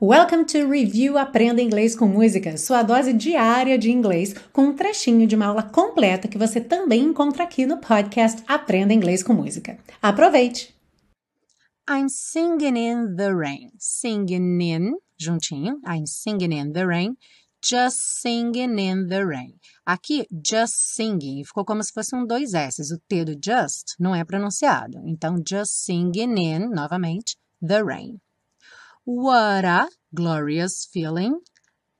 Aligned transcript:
Welcome 0.00 0.44
to 0.44 0.70
Review 0.70 1.18
Aprenda 1.18 1.60
Inglês 1.60 1.96
com 1.96 2.06
Música, 2.06 2.56
sua 2.56 2.84
dose 2.84 3.12
diária 3.12 3.76
de 3.76 3.90
inglês, 3.90 4.32
com 4.52 4.66
um 4.66 4.72
trechinho 4.72 5.26
de 5.26 5.34
uma 5.34 5.46
aula 5.46 5.64
completa 5.64 6.28
que 6.28 6.38
você 6.38 6.60
também 6.60 7.02
encontra 7.02 7.42
aqui 7.42 7.66
no 7.66 7.78
podcast 7.78 8.40
Aprenda 8.46 8.94
Inglês 8.94 9.24
com 9.24 9.32
Música. 9.32 9.76
Aproveite! 10.00 10.72
I'm 11.90 12.08
singing 12.08 12.78
in 12.78 13.16
the 13.16 13.34
rain. 13.34 13.72
Singing 13.76 14.62
in, 14.62 14.92
juntinho. 15.20 15.80
I'm 15.84 16.06
singing 16.06 16.56
in 16.56 16.72
the 16.72 16.86
rain. 16.86 17.16
Just 17.60 18.20
singing 18.20 18.78
in 18.78 19.08
the 19.08 19.24
rain. 19.24 19.54
Aqui, 19.84 20.28
just 20.30 20.94
singing, 20.94 21.42
ficou 21.42 21.64
como 21.64 21.82
se 21.82 21.92
fosse 21.92 22.14
um 22.14 22.24
dois 22.24 22.54
S's. 22.54 22.92
O 22.92 23.00
T 23.08 23.24
do 23.24 23.32
just 23.32 23.96
não 23.98 24.14
é 24.14 24.24
pronunciado. 24.24 25.00
Então, 25.08 25.42
just 25.44 25.72
singing 25.72 26.38
in, 26.38 26.68
novamente, 26.68 27.36
the 27.60 27.82
rain. 27.82 28.20
What 29.10 29.64
a 29.64 29.88
glorious 30.14 30.84
feeling. 30.84 31.40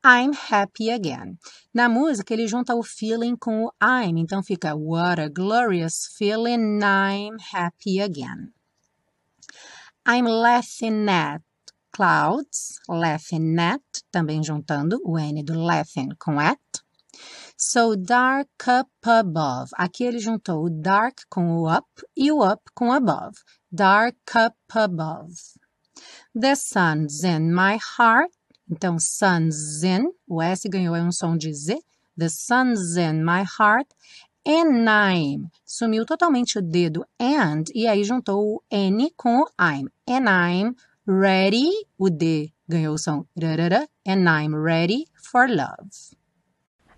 I'm 0.04 0.34
happy 0.34 0.90
again. 0.90 1.38
Na 1.72 1.88
música, 1.88 2.34
ele 2.34 2.46
junta 2.46 2.74
o 2.74 2.82
feeling 2.82 3.34
com 3.34 3.64
o 3.64 3.72
I'm, 3.82 4.20
então 4.20 4.42
fica 4.42 4.76
What 4.76 5.18
a 5.18 5.30
glorious 5.30 6.06
feeling, 6.18 6.80
I'm 6.82 7.38
happy 7.50 8.02
again. 8.02 8.52
I'm 10.06 10.26
laughing 10.26 11.08
at 11.08 11.40
clouds, 11.90 12.78
laughing 12.86 13.58
at, 13.58 13.80
também 14.12 14.44
juntando 14.44 15.00
o 15.02 15.18
N 15.18 15.42
do 15.42 15.58
laughing 15.58 16.10
com 16.18 16.38
at. 16.38 16.60
So 17.56 17.96
dark 17.96 18.50
up 18.68 18.90
above. 19.02 19.70
Aqui 19.78 20.04
ele 20.04 20.18
juntou 20.18 20.66
o 20.66 20.68
dark 20.68 21.22
com 21.30 21.56
o 21.56 21.74
up 21.74 21.88
e 22.14 22.30
o 22.30 22.46
up 22.46 22.62
com 22.74 22.92
above. 22.92 23.38
Dark 23.72 24.18
up 24.36 24.58
above. 24.74 25.32
The 26.34 26.54
sun's 26.54 27.24
in 27.24 27.52
my 27.52 27.78
heart. 27.78 28.30
Então, 28.70 28.98
sun's 28.98 29.82
in, 29.82 30.12
o 30.28 30.42
S 30.42 30.68
ganhou 30.68 30.94
um 30.94 31.10
som 31.10 31.36
de 31.36 31.52
Z. 31.52 31.80
The 32.16 32.28
sun's 32.28 32.96
in 32.96 33.24
my 33.24 33.44
heart. 33.44 33.88
And 34.46 34.88
I'm. 34.88 35.50
Sumiu 35.64 36.04
totalmente 36.04 36.58
o 36.58 36.62
dedo 36.62 37.04
and 37.18 37.64
e 37.74 37.86
aí 37.86 38.02
juntou 38.04 38.56
o 38.56 38.62
N 38.70 39.10
com 39.16 39.40
o 39.40 39.46
I'm. 39.58 39.88
And 40.06 40.28
I'm 40.28 40.74
ready. 41.06 41.70
O 41.98 42.08
D 42.08 42.52
ganhou 42.68 42.94
o 42.94 42.98
som. 42.98 43.26
And 44.06 44.28
I'm 44.28 44.54
ready 44.54 45.06
for 45.14 45.48
love. 45.48 45.90